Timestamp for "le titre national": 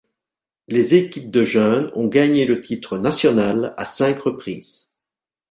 2.45-3.75